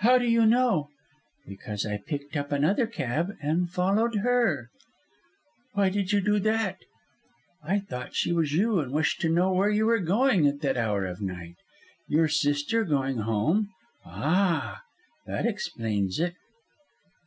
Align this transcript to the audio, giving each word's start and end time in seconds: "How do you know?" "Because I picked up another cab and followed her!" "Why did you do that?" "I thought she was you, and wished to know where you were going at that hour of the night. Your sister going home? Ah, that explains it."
"How 0.00 0.18
do 0.18 0.26
you 0.26 0.44
know?" 0.44 0.90
"Because 1.48 1.86
I 1.86 1.96
picked 1.96 2.36
up 2.36 2.52
another 2.52 2.86
cab 2.86 3.36
and 3.40 3.70
followed 3.70 4.16
her!" 4.16 4.68
"Why 5.72 5.88
did 5.88 6.12
you 6.12 6.20
do 6.20 6.38
that?" 6.40 6.80
"I 7.64 7.78
thought 7.78 8.14
she 8.14 8.34
was 8.34 8.52
you, 8.52 8.80
and 8.80 8.92
wished 8.92 9.22
to 9.22 9.30
know 9.30 9.50
where 9.50 9.70
you 9.70 9.86
were 9.86 9.98
going 10.00 10.46
at 10.46 10.60
that 10.60 10.76
hour 10.76 11.06
of 11.06 11.20
the 11.20 11.24
night. 11.24 11.56
Your 12.06 12.28
sister 12.28 12.84
going 12.84 13.20
home? 13.20 13.70
Ah, 14.04 14.82
that 15.24 15.46
explains 15.46 16.20
it." 16.20 16.34